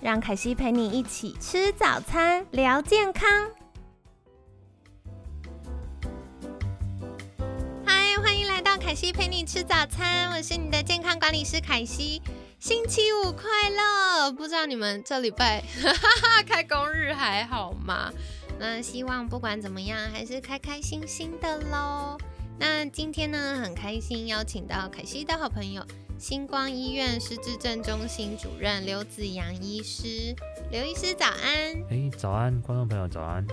[0.00, 3.28] 让凯西陪你一起吃早餐，聊健康。
[7.84, 12.22] 嗨，欢迎来到凯西陪你吃早餐，我是你的健康管理师凯西。
[12.60, 14.30] 星期五快乐！
[14.32, 15.64] 不知道你们这礼拜
[16.46, 18.12] 开工日还好吗？
[18.60, 22.16] 那希望不管怎么样，还是开开心心的喽。
[22.56, 25.84] 那今天呢，很开心邀请到凯西的好朋友。
[26.18, 30.34] 星光医院失智症中心主任刘子阳医师，
[30.68, 31.80] 刘医师早安。
[31.90, 33.46] 哎，早安，观众朋友早安。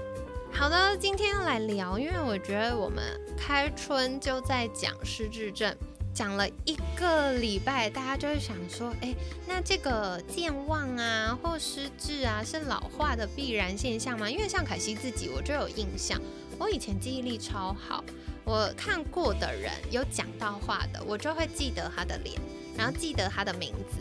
[0.52, 3.04] 好的，今天要来聊，因为我觉得我们
[3.38, 5.76] 开春就在讲失智症，
[6.12, 9.14] 讲了一个礼拜，大家就会想说，哎，
[9.48, 14.28] 那这个健忘啊或失智啊是老化的必然现象吗？
[14.28, 16.20] 因为像凯西自己，我就有印象，
[16.58, 18.04] 我以前记忆力超好。
[18.44, 22.40] 我看过的人有讲到话的，我就会记得他的脸，
[22.78, 24.00] 然后记得他的名字。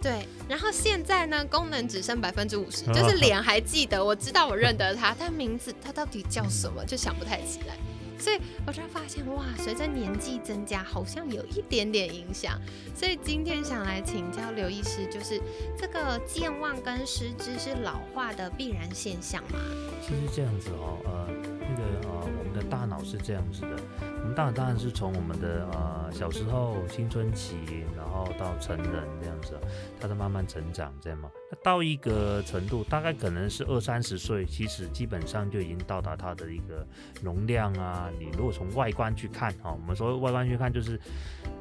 [0.00, 7.74] 对，然后现在呢，功能只剩百分之五十，就是 脸还记得，我知道我认得他，但名字他到底叫什么就想不太起来。
[8.18, 12.58] 所以我就发现，哇，随着年纪增加，好像有一点点影响。
[12.94, 15.38] 所以今天想来请教刘医师，就是
[15.76, 19.58] 这个健忘跟失智是老化的必然现象吗？
[20.00, 21.28] 其实这样子哦，呃，
[21.60, 21.95] 那个
[23.06, 23.76] 是这样子的，
[24.20, 27.56] 我们当然当然是从我们的呃小时候青春期，
[27.96, 29.56] 然后到成人这样子，
[30.00, 31.30] 他在慢慢成长，这样嘛。
[31.48, 36.84] 那到一个程度，大概可能是二三十岁，其实基本上就已经到达他的一个
[37.22, 38.10] 容量啊。
[38.18, 41.00] 你如果从外观去看，啊，我们说外观去看，就是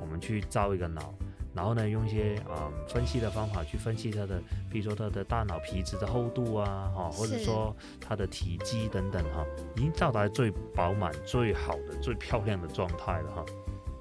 [0.01, 1.13] 我们去造一个脑，
[1.55, 9.45] 然后呢，用一些啊分析的方法去分析它的，比如说它的大脑皮质的厚度啊，哈，或者说它的体积等等，哈，
[9.75, 13.45] 已经到达最饱满、最好的、最漂亮的状态了，哈。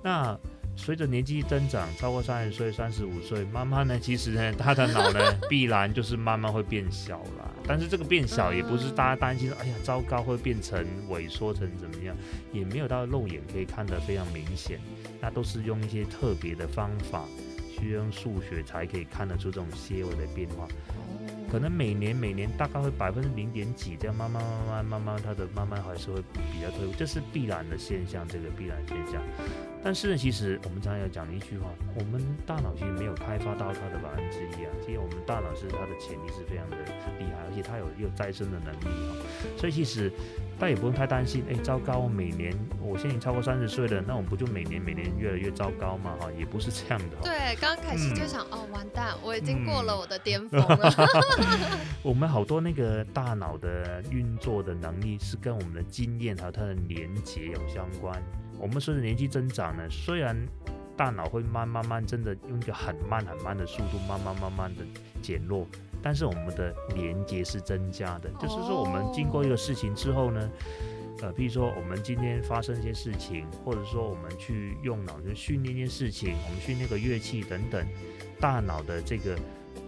[0.02, 0.38] 那
[0.76, 7.53] 随着年纪增长，超过三十岁、三十五岁，慢慢呢，其实呢，他的脑呢， 必然就是慢慢会变小了。
[7.66, 12.14] 但是这个变小也不是大家担心说，哎呀，糟糕，会变成萎缩成怎么样，
[12.52, 14.78] 也没有到肉眼可以看得非常明显。
[15.20, 17.24] 那都是用一些特别的方法，
[17.78, 20.68] 需要用数学才可以看得出这种纤维的变化。
[21.50, 29.22] 可能每年每年大概会百分之零点几这样，慢慢慢慢慢慢，它的慢慢还是会比较退步，这是必然的现象，这个必然现象。
[29.84, 34.72] 但是呢，其实我们常常要讲的一句话，我们大脑其实没有开发到它的百分之一啊。
[34.80, 36.76] 其实我们大脑是它的潜力是非常的
[37.18, 39.12] 厉害，而且它有有再生的能力啊。
[39.58, 40.10] 所以其实
[40.58, 46.16] 大家也不用太担心，哎，糟糕，每年我现在已经超过三十岁了，那我不就每年每年越来越糟糕嘛？
[46.20, 47.16] 哈，也不是这样的。
[47.22, 50.92] 对，刚刚开始就想，哦，完蛋，我已经过了我的巅峰了。
[52.02, 58.22] 我们好多那个大脑的运作的能力是跟我们的经验还有它的连接有相关。
[58.58, 60.36] 我们随着年纪增长呢，虽然
[60.96, 64.84] 大脑会慢慢慢真的用一个很慢很慢的速度，慢慢慢慢的
[65.20, 65.66] 减弱，
[66.04, 68.28] 但是我们的连接是增加的。
[68.38, 70.50] 就是说，我们经过一个事情之后呢，
[71.22, 77.84] 呃，比如说我们今天发生一些事情，或者说我们去用脑去训练一些事情，我们训练个乐器等等，
[78.38, 79.34] 大脑的这个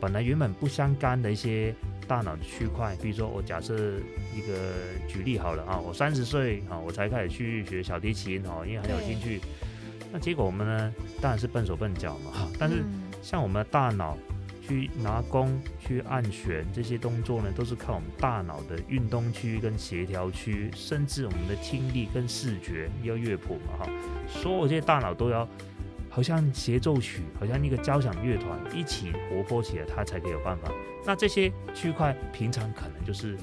[0.00, 1.74] 本来原本不相干的一些。
[2.08, 3.74] 大脑的区块，比如说我假设
[4.32, 4.72] 一个
[5.08, 9.40] 举例好了啊，我三十岁啊，我才开始去学小提琴哦，因为很有兴趣。
[10.12, 12.48] 那结果我们呢，当然是笨手笨脚嘛哈。
[12.60, 12.84] 但是
[13.22, 14.16] 像我们的大脑
[14.66, 23.90] 去拿弓、去按弦这些动作呢，都是靠我们大脑的运动区跟协调区，甚至我们的听力跟视觉要乐谱嘛哈。
[24.28, 25.48] 所有这些大脑都要。
[26.08, 30.72] 好像协奏曲，好像一个交响乐团一起活泼起来，它才可以有办法。
[31.04, 33.36] 那这些区块平常可能就是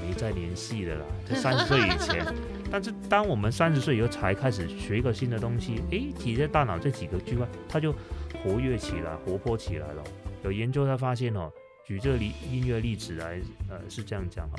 [0.00, 2.24] 没再联系的啦， 在三十岁以前。
[2.70, 7.94] 但是当我们三十岁以后才开始学一个新的东西，诶，体在大脑这几个区块，它就
[8.42, 10.02] 活跃起来、活泼起来了。
[10.44, 11.50] 有研究他发现哦，
[11.84, 14.56] 举这个例音乐例子来，呃，是这样讲哈。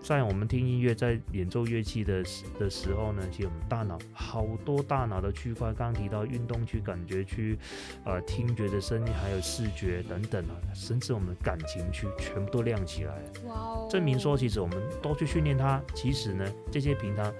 [0.00, 2.22] 在我们听音乐、在演奏乐器的
[2.58, 7.58] 的时候呢，其实我们大脑好多大脑的区块，刚刚提到运动区、感觉区、
[8.04, 13.20] 呃听觉的声音，还有视觉等等啊，甚至我们的感情区，全部都亮起来。
[13.44, 13.88] 哇哦！
[13.90, 17.30] 证明说，其实我们多去训练它，其实呢，这些平常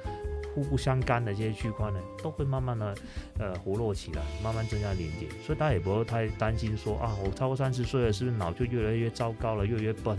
[0.59, 2.95] 互不相干的这些区块呢，都会慢慢的
[3.39, 5.27] 呃活络起来，慢慢增加连接。
[5.47, 10.19] 所以大家也不会太担心说啊，我超过三十岁了，是不是脑就越来越糟糕了，越来越笨？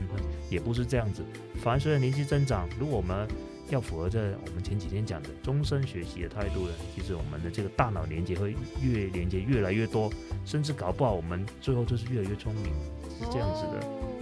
[0.50, 1.24] 也不是这样子。
[1.62, 3.28] 反而随着年纪增长，如果我们
[3.70, 10.10] 要符合这我们前几天讲的终身学习的态度呢，其实我们的这个大脑连接会越连接越来越多，
[10.46, 12.74] 甚至搞不好我们最后就是越来越聪明，
[13.20, 14.19] 是这样子的。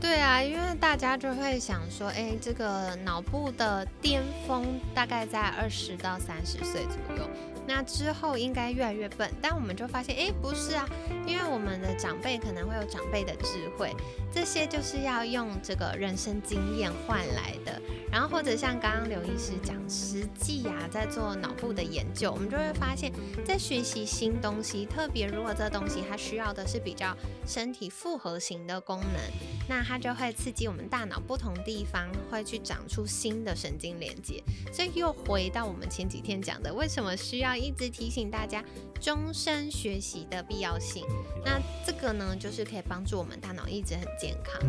[0.00, 7.28] 对啊，因为大家就会想说，哎，这个脑部的巅峰大概在二十到三十岁左右。
[7.66, 10.88] 那之后应该越来越笨，但我们就发现，哎，不是啊，
[11.26, 13.92] 因为我们的长辈可能会有长辈的智慧，
[14.32, 17.82] 这些就是要用这个人生经验换来的。
[18.12, 23.12] 然后或者像刚刚刘医师讲，实际呀在做脑部的研究，我们就会发现，
[23.44, 29.20] 在学习新东西，特别如果这东西它需要的是比较身体复合型的功能，
[29.68, 34.40] 那它就会刺激我们大脑不同地方会去长出新的神经连接。
[34.72, 37.55] 所以又回到我们前几天讲的，为什么需要。
[37.56, 38.64] 一直提醒大家
[39.00, 41.04] 终身学习的必要性。
[41.44, 44.60] 那这个呢，就是可以帮助我们大脑一直很健康。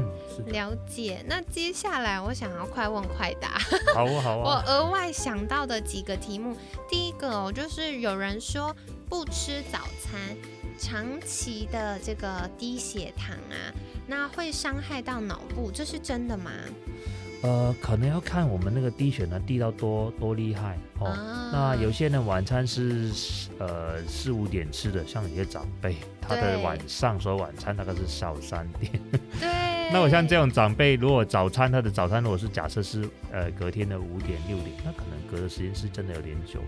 [0.48, 1.24] 了解。
[1.28, 3.58] 那接下来我想要快问快答。
[3.94, 4.64] 好啊，好啊。
[4.66, 6.56] 我额外想到的几个题目，
[6.90, 8.76] 第一个哦，就是有人说
[9.10, 10.38] 不吃早餐，
[10.80, 13.74] 长期的这个低血糖啊，
[14.08, 16.52] 那会伤害到脑部，这是真的吗？
[17.42, 21.16] 呃，可能要看我们那个低血糖低到多多厉害哦。
[21.52, 23.12] 那有些人晚餐是
[23.60, 28.92] 呃四五点吃的，像有些长辈，他的晚上说晚餐大概是下午三点。
[29.40, 29.67] 对。
[29.90, 36.60] 那我像这种长辈，如果早餐他的早餐如果是假设是呃隔天的五点六点，那可能隔的时间是真的有点久。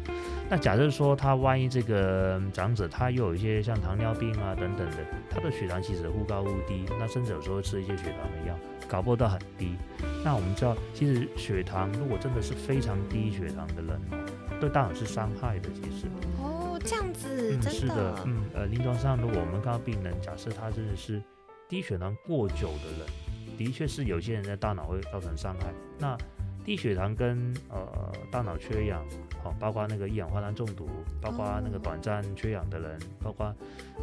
[0.50, 4.98] 那假设说他万一这个长者他又有一些像糖尿病啊等等的，
[5.30, 8.58] 他的血糖其实忽高忽低，那甚至有时候吃一些血糖的药。
[8.88, 9.76] 搞不到很低，
[10.24, 14.18] 那我们知道，其实血糖如果真的是非常低血糖的人哦，
[14.60, 15.70] 对大脑是伤害的。
[15.72, 16.08] 其实
[16.40, 21.22] 哦，这样子，嗯，是的，嗯，呃，临床上如果我们看到病人，假设他真的是
[21.70, 25.72] 低血糖过久的人，的确是有些人在大脑会造成伤害。
[26.00, 26.18] 那
[26.66, 29.06] 低血糖跟呃大脑缺氧，
[29.44, 30.90] 好，包括那个一氧化碳中毒，
[31.22, 33.56] 包括那个短暂缺氧的人，包括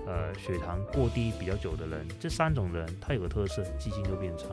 [0.06, 4.46] 呃血糖过低比较久的人，这三种人，他有个特色，记性就变差。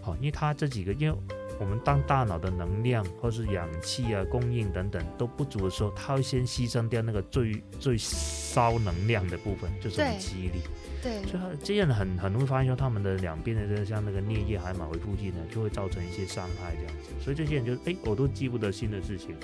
[0.00, 1.18] 好，因为他这几个，因为
[1.58, 10.60] 我们当大脑的能量或是氧气啊供应等等都不足的时候，它会先牺牲掉那个最最烧能量的部分，就是记忆力。
[11.02, 17.10] 对，所以这样很很容易发现说，他们的两边的这个像那个颞叶海马回附近呢，就会造成一些伤害这样子。
[17.22, 19.36] 所以这些人就哎，我都记不得新的事情，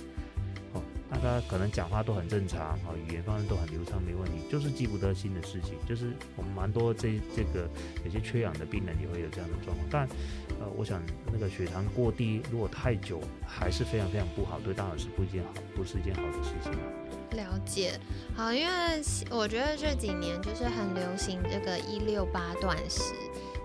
[1.11, 5.75] 哦，大家可能讲话都很正常，哈，语言方面都很流畅，没问题，就是记不得新的事情。
[5.87, 7.69] 就是我们蛮多这这个
[8.05, 9.87] 有些缺氧的病人也会有这样的状况。
[9.91, 10.09] 但
[10.61, 11.03] 呃，我想
[11.33, 16.73] 那个血糖过低，如果太久，还是非常非常不好，对大脑是不一件好，不是一件好的事情。
[17.37, 17.99] 了解，
[18.35, 23.13] 好，因为我觉得这几年就是很流行这个一六八断食。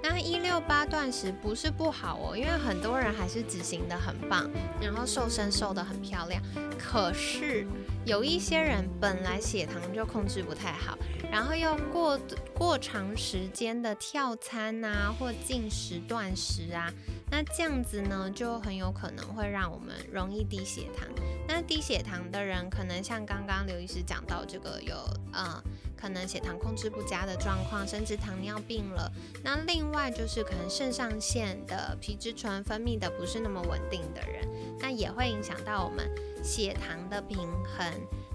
[0.01, 4.50] 那一六八断食不是不好哦，因为很多人还是执行的很棒，
[4.81, 6.42] 然后瘦身瘦的很漂亮。
[6.80, 7.68] 可是
[8.06, 10.98] 有一些人本来血糖就控制不太好，
[11.30, 12.18] 然后又过
[12.54, 16.92] 过长时间的跳餐啊，或进食断食啊。
[17.30, 21.08] 那这样子呢，就很有可能会让我们容易低血糖。
[21.48, 24.96] 那低血糖的人，可能像刚刚刘医师讲到这个有
[25.31, 25.62] 呃，
[25.96, 29.12] 可能血糖控制不佳的状况，甚至糖尿病了。
[29.44, 34.48] 那另外就是可能肾上腺的皮质醇分泌的不是那么稳定的人，
[34.80, 36.09] 那也会影响到我们
[36.44, 37.86] 血糖的平衡。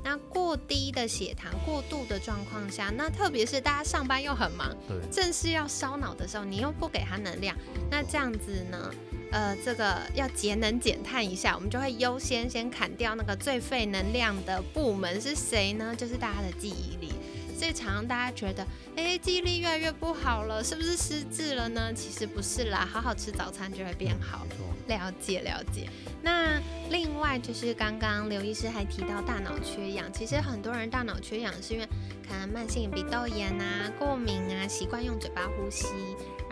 [0.02, 7.56] 那过低的血糖过度的状况下，那特别是大家上班又很忙，对，正是要烧脑的时候，你又不给他能量，
[7.90, 8.94] 那这样子呢，
[9.32, 15.94] 呃，这个要节能减碳一下，我们就会优先先砍掉那个最费能量的部门是谁呢？
[15.96, 17.12] 就是大家的记忆力。
[17.54, 21.92] 所以常常大家觉得，哎，记忆力越来越不好了，是不是失智了呢？
[21.94, 24.46] 其实不是啦，好好吃早餐就会变好。
[24.86, 25.88] 了解了解。
[26.20, 31.86] 那另外就是刚刚刘医师还提到大脑缺氧，其实很多人大脑缺氧是因为
[32.28, 35.86] 可能慢性鼻窦炎啊、过敏啊，习惯用嘴巴呼吸。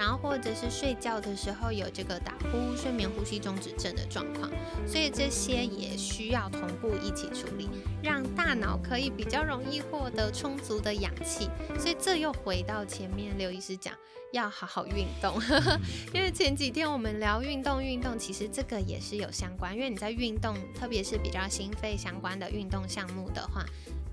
[0.02, 4.50] 然后或者是睡觉的时候有这个打呼、睡眠呼吸中止症的状况，
[4.84, 7.70] 所以这些也需要同步一起处理，
[8.02, 11.48] 让大脑可以比较容易获得充足的氧气。
[11.78, 13.94] 所以这又回到前面刘医师讲，
[14.32, 15.40] 要好好运动，
[16.12, 23.64] 因为前几天我们聊运动，运动其实这个也是有相关，因为你在运动，特别是比较心肺相关的运动项目的话。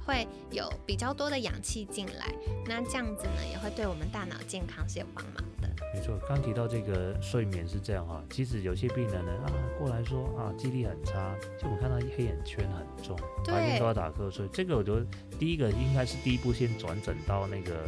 [0.06, 2.34] 会有比较多的氧气进来，
[2.66, 5.44] 那这样子呢，也会对我们大脑健康是有帮忙。
[5.92, 14.48] 没错，刚提到这个睡眠是这样哈，其实有些病人呢啊过来说啊记忆力很差，就我看到黑眼圈很重，白天都要打瞌睡。
[14.54, 15.04] 这个我觉得
[15.40, 17.86] 第一个应该是第一步先转诊到那个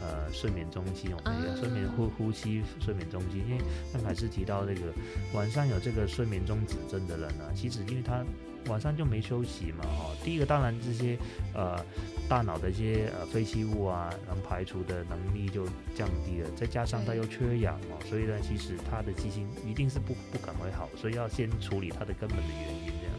[0.00, 4.92] 呃睡眠中心哦，那个睡眠呼呼吸睡眠中心，因为刚才是提到这个
[5.32, 8.24] 晚上有这个睡眠中止症的人呢，其实因为他。
[8.68, 11.18] 晚上就没休息嘛，哦，第一个当然这些
[11.52, 11.78] 呃
[12.28, 23.14] 大脑的一些呃废弃物啊，能排除的能力就降低了，再加上他又缺氧哦，所以呢，其实他的记性一定是不不可能会好，所以要先处理他的根本的原因这样。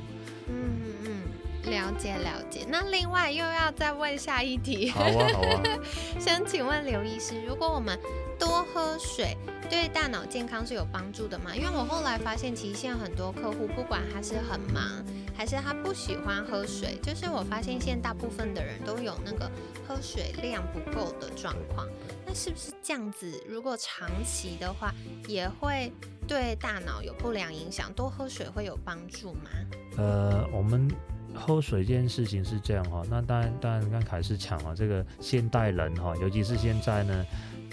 [0.47, 2.65] 嗯嗯，了解了解。
[2.69, 4.89] 那另外又要再问下一题。
[4.89, 5.63] 好啊好啊。
[6.19, 7.99] 想请问刘医师，如果我们
[8.39, 9.35] 多喝水。
[9.67, 11.49] 对大脑健康是有帮助的吗？
[11.55, 15.03] 因为我后来发现，其实现在很多客户，不管他是很忙，
[15.37, 19.51] 还是他不喜欢喝水，就是我发现现在大部分的人都有那个
[19.87, 21.87] 喝水量不够的状况。
[22.25, 23.43] 那是不是这样子？
[23.47, 24.93] 如果长期的话，
[25.27, 25.91] 也会
[26.27, 27.91] 对大脑有不良影响？
[27.93, 29.49] 多喝水会有帮助吗？
[29.97, 30.89] 呃，我们
[31.33, 33.03] 喝水这件事情是这样哈。
[33.09, 37.25] 那当然，当然刚凯是讲了这个现代人哈，尤其是现在呢。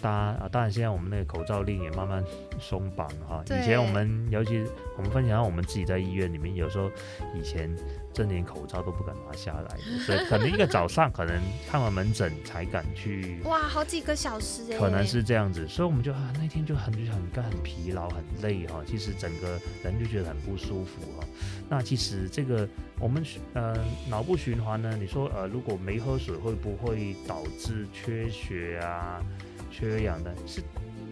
[0.03, 2.23] 当然啊，当然现在我们那个口罩令也慢慢
[2.59, 3.43] 松绑哈。
[3.47, 4.67] 以前我们，尤其
[4.97, 6.91] 我们分享到我们自己在医院里面，有时候
[7.35, 7.75] 以前
[8.13, 11.41] 真连口罩都不敢拿下来，所以可能一个早上可能
[11.71, 13.41] 看完门诊才敢去。
[13.45, 14.79] 哇，好几个小时哎。
[14.79, 18.83] 可能是这样子，所以我们就啊那天就很很干、很疲劳、很累哈。
[18.85, 21.25] 其实整个人就觉得很不舒服哈。
[21.69, 22.69] 那其实这个
[22.99, 23.79] 我们呃
[24.11, 29.23] 脑部循环呢，你说呃如果没喝水会不会导致缺血啊？
[29.73, 30.63] 缺氧的是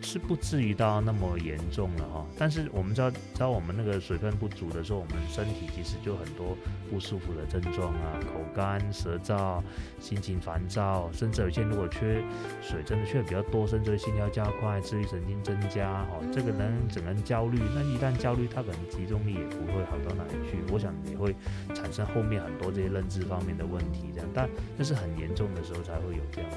[0.02, 6.56] 是不至于到那么严重了哈，但是我们知道，知道我们那个水分不足的时候，我们身体其实就很多
[6.90, 9.62] 不舒服的症状啊，口干舌燥、
[10.00, 12.22] 心情烦躁，甚至有些如果缺
[12.62, 21.36] 水真的缺的比较多，甚至心跳加快、自律神经增加，哈，这个人整个人焦虑，那一旦焦虑，他可能集中力也不会好到哪里去，我想也会
[21.74, 24.48] 产生后面很多这些认知方面的问题，这样，但
[24.78, 26.56] 那是很严重的时候才会有这样子，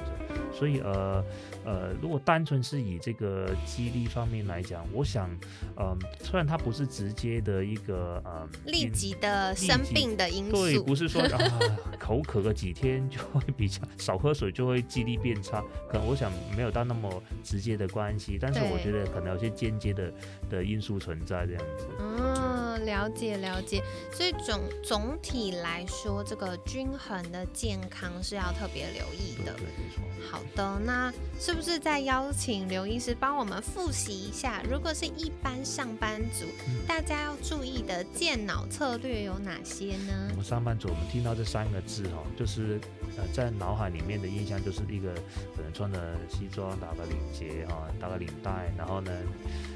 [0.52, 1.24] 所以呃
[1.64, 3.24] 呃，如果单纯是以这个。
[3.34, 5.28] 呃，激励方面来讲，我想，
[5.76, 11.38] 嗯，虽然它不是直接的一个，嗯，立即的生病的因素，对，不是说啊，
[11.98, 20.12] 口渴个几天就会比较少喝水就会记忆力变差，可能我想没有到那么直接的关系，但是我觉得可能有些间接的
[20.48, 21.86] 的因素存在这样子。
[21.98, 22.53] 嗯，
[22.84, 29.52] 了解了解，所以总总体来说，这个均衡的健康是要特别留意的。
[29.54, 30.02] 对，没错。
[30.30, 34.62] 好的，那是不是再邀请刘医师帮我们复习一下？
[34.68, 36.46] 如果是一般上班族，
[36.86, 40.28] 大家要注意的健脑策略有哪些呢？
[40.30, 42.80] 我们上班族，我们听到这三个字哈，就是
[43.16, 45.12] 呃，在脑海里面的印象就是一个
[45.54, 49.73] 可能穿着西装，打个领结哈，打个领带，然后呢，呃，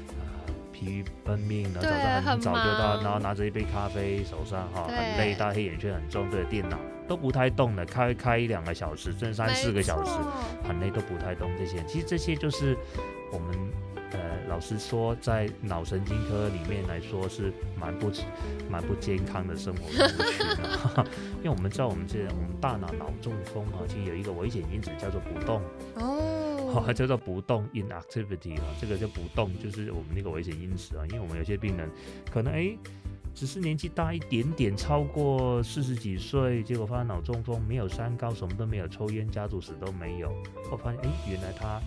[0.79, 6.77] 疲于奔命，然后早上很早就到，然后拿着一杯咖啡手上哈，很累，大黑眼圈很重，对着电脑。
[7.07, 10.11] 都不太动的，开开一两个小时，甚至三四个小时，
[10.63, 11.49] 很累都不太动。
[11.57, 12.77] 这些其实这些就是
[13.33, 13.49] 我们
[14.11, 18.11] 呃，老实说，在脑神经科里面来说是蛮不
[18.69, 21.03] 蛮不健康的生活族群啊。
[21.41, 25.59] 因为我们知道，我们这我们大脑脑中风啊，其实有一个危险因子叫做不动
[25.95, 26.48] 哦，
[26.93, 31.05] 叫做不动 （inactivity） 啊，这个叫不动，就是我们那个危险因子啊。
[31.07, 31.89] 因为我们有些病人
[32.31, 32.77] 可能哎。
[33.35, 40.33] 只是年纪大一点点，超过四十几岁，结果发现脑中风，没有三高，什么都没有，抽烟、家族史都没有。
[40.69, 41.79] 我发现，哎，原来他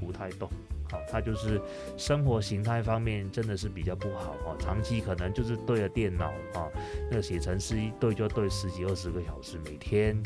[0.00, 0.48] 不太动，
[0.88, 1.60] 好，他就是
[1.98, 6.70] 生活形态方面真的是比较不好哦，长期可能就是对着电脑啊，
[7.10, 10.16] 那个写程式一对就对十几二十个小时，每天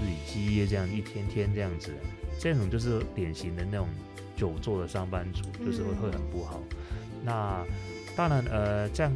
[0.00, 1.92] 日以继夜这样一天天这样子，
[2.38, 3.88] 这种就是典型的那种
[4.36, 6.60] 久坐的上班族，就是会会很不好。
[7.22, 7.64] 那
[8.16, 9.12] 当然，呃，这样。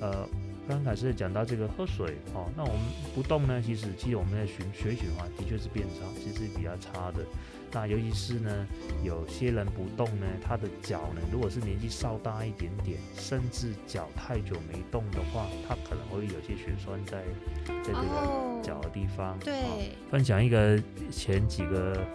[0.00, 0.28] 呃，
[0.68, 2.78] 刚开始讲到这个喝水哦，那我们
[3.16, 7.24] 不动呢，其实其实我们的循血循环的确是变差，其实是比较差的。
[7.72, 8.64] 那尤其是呢，
[9.02, 17.24] 有些人不动呢，他的脚呢，如果是年纪稍大一点点，甚至脚太久没动的话，他可能会有些血栓在
[17.66, 19.36] 在这个脚的地方。
[19.40, 22.06] 对，分享一个前几个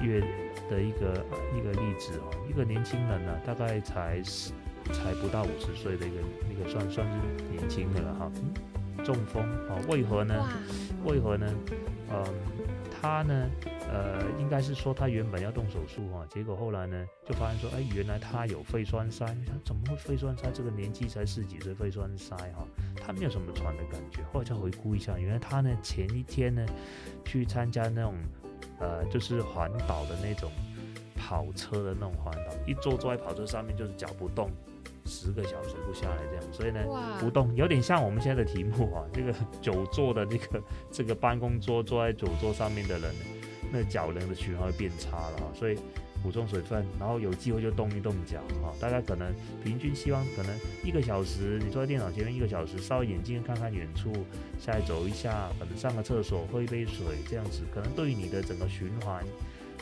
[0.00, 0.20] 月
[0.70, 1.24] 的一个
[1.56, 4.52] 一个例子哦，一个年轻人呢，大概才十。
[4.92, 8.30] 才不到五十岁的一个那个算算是年轻的了哈，
[9.02, 9.80] 中风啊？
[9.88, 10.34] 为何呢？
[11.06, 11.50] 为何呢？
[12.10, 12.22] 嗯，
[12.90, 13.48] 他呢？
[13.90, 19.24] 呃，应该是说他原本要动手术哈，结果后来呢，就发现说，哎，原来他有肺栓塞。
[19.24, 20.50] 他怎么会肺栓塞？
[20.52, 24.22] 这个年纪才十几岁，肺栓塞哈，他没有什么喘的感觉。
[24.34, 26.62] 后来再回顾一下，原来他呢前一天呢
[27.24, 28.14] 去参加那种
[28.84, 30.50] 呃，就是环岛的那种。
[31.16, 34.50] 跑车的那种环岛，一坐坐在跑车上面就是脚不动，
[35.06, 36.84] 十个小时不下来这样，所以呢
[37.18, 43.24] 不动有点像我们现在的题目啊，这个 久坐的这个这个办公桌坐在久坐上面的人呢，
[43.74, 45.76] 那脚能的循环会变差了啊，所以
[46.22, 54.12] 补充水分，然后有机会就动一动脚啊，大家可能平均希望可能一个小时，你坐在电脑前面一个小时，稍微眼睛看看远处，
[54.60, 59.24] 下来走一下，可能上个厕所，喝一杯水，这样子可能对于你的整个循环。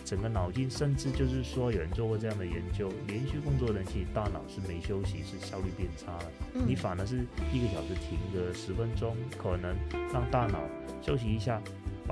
[0.04, 6.25] 整个脑筋，甚至就是说，有人做过这样的研究，连续工作的人其实大脑是没休息，是效率变差了。
[6.54, 9.76] 嗯你反而是一个小时停个十分钟，可能
[10.12, 10.58] 让大脑
[11.00, 11.62] 休息一下，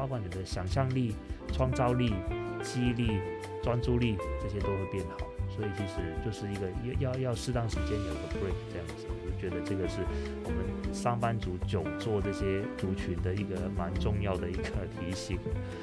[0.01, 1.15] 包括你的想象力、
[1.53, 2.15] 创造力、
[2.63, 3.21] 记忆力、
[3.63, 5.27] 专注力这些都会变好。
[5.55, 9.97] 所以其实就是一个要要要适当时间有个 break 这样子，我就觉得这个是
[10.45, 15.39] 我们上班族久坐这些族群的一个蛮重要的一个提醒。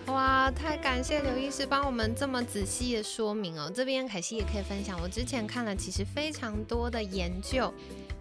[0.07, 3.69] 哇，太感谢刘医师帮我们这么仔细的说明哦。
[3.71, 7.71] 这边凯西也可以分享，我之前看了其实非常多的研究，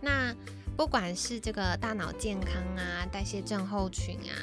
[0.03, 0.35] 那
[0.76, 4.35] 不管是这个大脑健康啊、代谢症候群啊，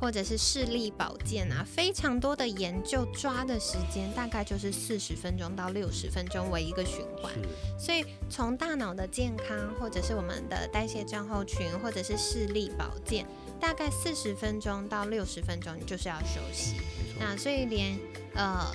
[0.00, 7.32] 或者是视力保健啊，非常多的研究抓的时间大概就是四十分钟到六十分钟为一个循环。
[7.78, 13.26] 所以从大脑的健康，或者是我们的代谢症候群，或者是视力保健，
[13.60, 16.76] 大概四十分钟到六十分钟，你就是要休息。
[17.18, 17.96] 那所以连
[18.34, 18.66] 呃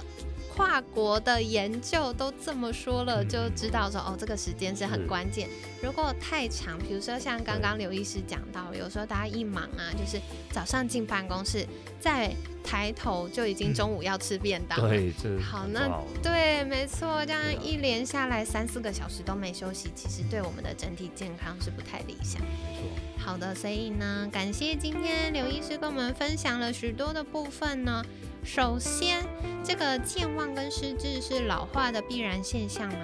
[0.60, 5.48] 跨国的研究都这么说了，嗯就知道说哦，这个时间是很关键。
[5.82, 11.66] 如果太长，比如说像刚刚刘医师讲到，有时候大家一忙啊，就是早上进办公室，
[12.02, 12.30] 再
[12.62, 14.90] 抬头就已经嗯中午要吃便当了。
[14.90, 15.90] 对，这好那
[16.22, 22.42] 对，没错，这样一连下来三四个小时都没休息，其实对我们的整体健康是不太理想。
[22.42, 23.26] 没错。
[23.26, 28.04] 好的，所以呢，感谢今天刘医师跟我们分享了许多的部分呢。
[28.44, 29.24] 首先，
[29.64, 32.98] 这个健忘跟失智是老化的必然现象吗？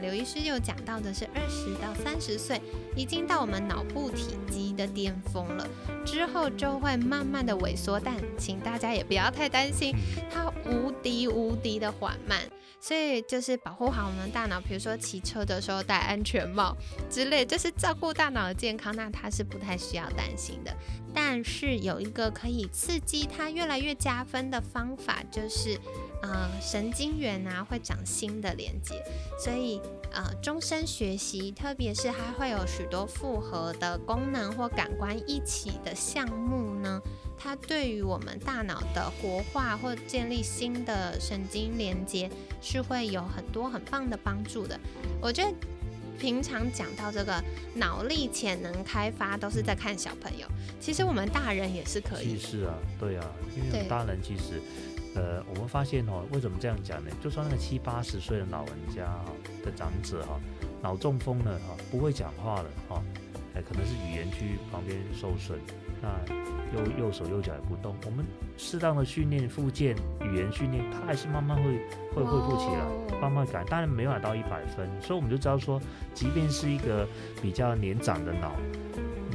[0.00, 2.60] 那刘医师又讲到的是二十到三十岁
[2.96, 5.66] 已经到我们脑部体积的巅峰了，
[6.06, 9.94] 之后就会慢慢的萎缩，但请大家也不要太担心，
[10.32, 12.40] 它无敌无敌的缓慢。
[12.82, 16.74] 所以就是保护好我们的大脑，比如说骑车的时候戴安全帽
[17.10, 20.74] 之类，就是照顾大脑的健康，那它是不太需要担心的。
[21.12, 25.78] 但是有一个可以刺激它越来越加分的方法，就是
[26.22, 29.02] 呃神经元啊会长新的连接，
[29.38, 29.80] 所以
[30.12, 37.00] 呃终身学习，特别是它会有许多复合的功能或感官一起的项目呢。
[37.42, 42.30] 它对于我们大脑的活化或建立新的神经连接
[42.60, 44.78] 是会有很多很棒的帮助的。
[45.22, 45.50] 我觉得
[46.18, 47.42] 平常讲到这个
[47.74, 50.46] 脑力潜能开发，都是在看小朋友，
[50.78, 52.38] 其实我们大人也是可以其。
[52.38, 53.24] 实啊，对啊，
[53.56, 54.60] 因为大人其实，
[55.14, 57.10] 呃，我们发现哦，为什么这样讲呢？
[57.20, 59.24] 就算那个七八十岁的老人家哈、
[59.64, 60.38] 的长者哈、
[60.82, 63.02] 脑中风了哈、不会讲话了哈、
[63.54, 65.58] 哎，可能是语言区旁边受损，
[66.00, 66.08] 那
[66.76, 67.96] 右右手右脚也不动。
[68.06, 68.24] 我们
[68.56, 71.64] 适当的训练复健、语言训练，他还是慢慢会
[72.14, 72.80] 会恢复起来。
[72.80, 75.78] 哦慢慢改，当然没办法到一百分，所以我们就知道说，
[76.14, 77.06] 即便是一个
[77.42, 78.56] 比较年长的脑，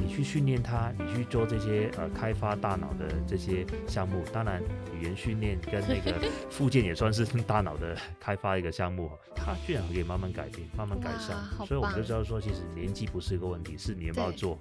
[0.06, 4.62] 你去训练它，你去做这些呃开发大脑的这些项目，当然
[4.94, 6.16] 语言训练跟那个
[6.48, 14.56] 附件也算是大脑的开发一个项目，它居然可以慢慢改变、慢慢改善，所以我们就知道说，其实年纪不是一个问题，是你要不要做。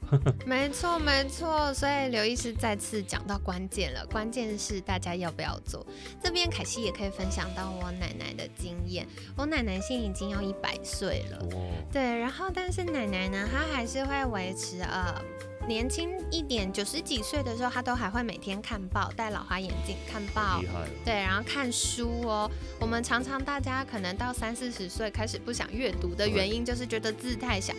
[0.48, 1.72] 没错，没错。
[1.76, 5.86] 所以刘医师再次讲到关键了，关键是大家要不要做。
[6.24, 9.06] 这边凯西也可以分享到我奶奶的经验，
[9.38, 11.38] 我奶奶现在已经要一百岁了。
[11.52, 15.22] 哦，对，然后但是奶奶呢，她还是会维持呃
[15.68, 20.68] 年轻一点，九十几岁的时候，他都还会每天看报，戴老花眼镜看报厉。
[20.68, 22.50] 害了，对，然后看书哦。
[22.80, 27.74] 我们常常大家可能到三四十岁开始不想阅读的原因，就是觉得字太小。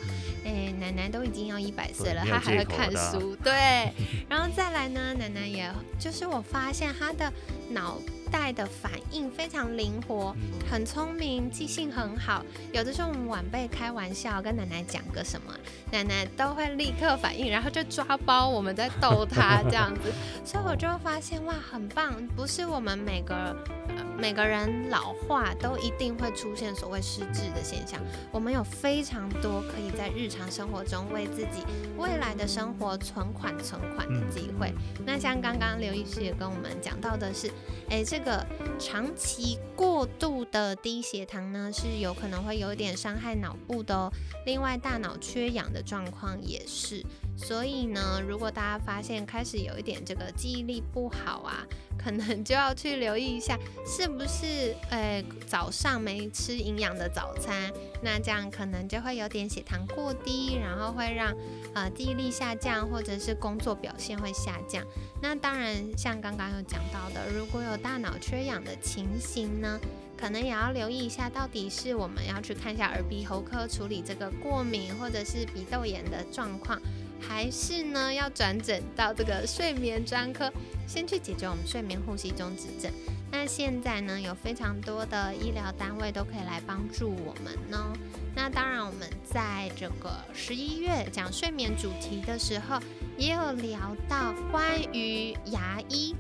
[0.45, 3.37] 哎，奶奶都已经要一百岁了，她还会看书。
[3.37, 3.93] 对，
[4.29, 7.33] 然后再来呢，奶奶也就是我发现她的
[7.71, 12.45] 脑袋的反应非常灵活，嗯，很聪明，记性很好。
[12.73, 15.53] 有的时候我们晚辈开玩笑跟奶奶讲个什么，
[15.91, 20.13] 奶奶都会立刻反应，然后就抓包我们在逗她这样子。
[20.45, 22.15] 所以我就发现哇，很棒！
[22.37, 28.01] 不是我们每个、呃、每个人老化都一定会出现所谓失智的现象。
[28.31, 31.65] 我们有非常多可以在日常生活中为自己
[31.97, 34.73] 未来的生活存款、存款的机会。
[35.05, 37.51] 那像刚刚刘医师也跟我们讲到的是，
[37.89, 38.45] 诶，这个个
[38.77, 44.13] 长期过度的低血糖呢，是有可能会有点伤害脑部的哦。
[44.45, 47.07] 另外，大脑缺氧的状况也是。
[47.37, 51.65] 所以呢，如果大家发现开始有一点这个记忆力不好啊，
[51.99, 61.35] 可能就要去留意一下，是不是呃早上没吃营养的早餐，那这样可能就会有点血糖过低，然后会让
[61.75, 64.85] 呃记忆力下降，或者是工作表现会下降。
[65.21, 69.81] 那当然，像刚刚有讲到的，如果有大脑缺氧的情形呢？
[70.19, 76.81] 可能也要留意一下，到底是我们要去看一下耳鼻喉科处理这个过敏或者是鼻窦炎的状况，
[77.21, 80.53] 还是呢要转诊到这个睡眠专科，
[80.87, 82.93] 先去解决我们睡眠呼吸中止症。
[83.31, 87.93] 那现在呢，有非常多的医疗单位都可以来帮助我们呢。
[88.35, 92.79] 那当然，我们在这个十一月讲睡眠主题的时候，
[93.19, 96.15] 也有聊到关于牙医。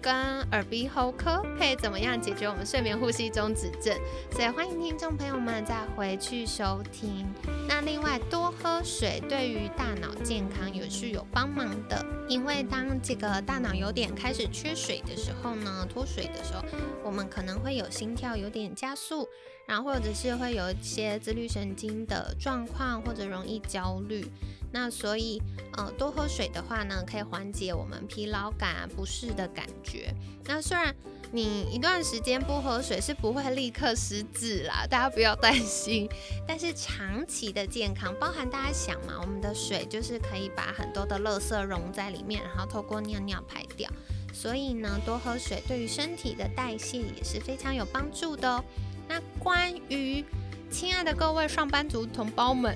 [0.00, 3.96] 跟耳鼻喉科可以怎么样解决我们睡眠呼吸中止症？
[4.30, 7.26] 所以欢迎听众朋友们再回去收听。
[7.68, 16.62] 那另外多喝水对于大脑健康也是有帮忙的，因为当这个大脑有点开始缺水的时候呢，脱水的时候，
[17.04, 19.28] 我们可能会有心跳有点加速，
[19.66, 24.24] 然后或者是会有一些自律神经的状况，或者容易焦虑。
[24.70, 25.42] 那所以，
[25.76, 30.14] 呃，多喝水的话呢，可以缓解我们疲劳感、不适的感觉。
[30.44, 30.94] 那虽然
[31.32, 36.08] 你一段时间不喝水是不会立刻失智啦，大家不要担心。
[36.46, 43.90] 但是长期的健康，包含大家想嘛，我们的水就是可以把很多的垃圾溶在里面，然后透过尿尿排掉。
[44.32, 48.64] 所以呢，多喝水对于身体的代谢也是非常有帮助的哦。
[49.08, 50.22] 那关于
[50.70, 52.74] 亲爱的各位上班族同胞们，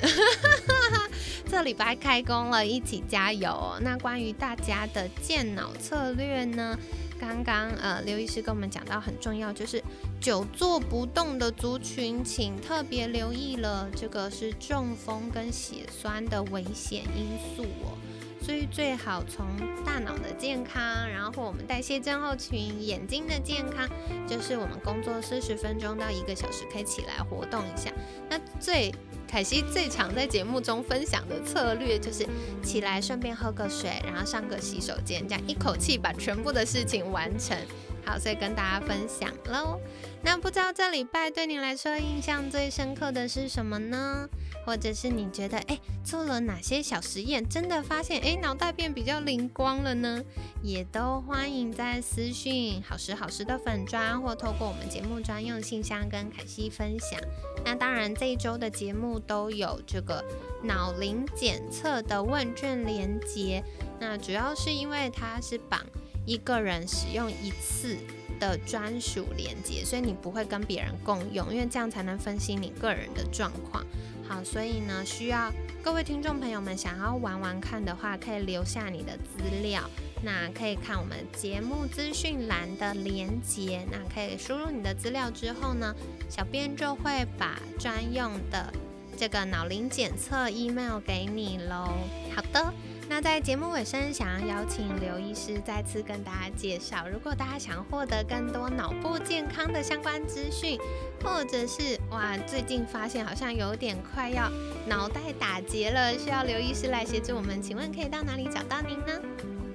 [1.48, 3.76] 这礼拜开工了，一起加油！
[3.82, 6.76] 那关于大家的健脑策略呢？
[7.20, 9.82] 刚刚呃刘医师跟我们讲到很重要，就是
[10.20, 17.96] 久坐不动的族群，请特别留意了，这个是中风跟血栓的危险因素哦。
[18.42, 19.46] 所以最好从
[19.84, 23.88] 大脑的健康，然后或我们代谢症候群、眼睛的健康，
[24.26, 27.92] 就是我们工作四十分钟到一个小时可以起来活动一下。
[28.28, 28.92] 那最
[29.28, 32.26] 凯西最常在节目中分享的策略就是
[32.62, 37.56] 起来顺便喝个水，然后上个洗手间，这样一口气把全部的事情完成。
[38.04, 39.80] 好，所以跟大家分享喽。
[40.24, 44.28] 那不知道这礼拜对你来说印象最深刻的是什么呢？
[44.64, 50.22] 或者是你觉得，哎，做了哪些小实验，真的发现，哎，脑袋变比较灵光了呢？
[50.62, 57.20] 也都欢迎在私讯好时好时的粉砖，或透过我们节目专用信箱跟凯西分享。
[57.64, 60.24] 那当然，这一周的节目都有这个
[60.62, 63.62] 脑龄检测的问卷连接。
[63.98, 65.80] 那主要是因为它是绑
[66.24, 67.96] 一个人使用一次
[68.40, 73.84] 的专属连接，所以你不会跟别人共用，因为这样才能分析你个人的状况。
[74.28, 79.82] 好，所以呢，需要各位听众朋友们想要玩玩看的话，可以留下你的资料，
[80.22, 85.94] 那可以看我们节目资讯栏的连接，那可以输入你的资料之后呢，
[86.28, 88.72] 小编就会把专用的
[89.16, 91.92] 这个脑龄检测 email 给你喽。
[92.34, 92.72] 好的。
[93.14, 100.78] 那在节目尾声，想要邀请刘医师再次跟大家介绍，如果大家想获得更多脑部健康的相关资讯，
[101.22, 104.50] 或者是哇，最近发现好像有点快要
[104.88, 109.12] 脑袋打结了，需要刘医师来协助我们，请问可以到哪里找到您呢？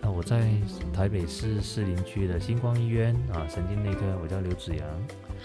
[0.01, 0.43] 啊，我在
[0.91, 4.83] 台北市士林区的星光医院啊，神经内科，我叫刘子阳。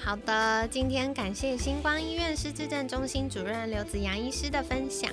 [0.02, 5.12] 好的，今天感谢星光医院失智症中心主任刘子阳医师的分享。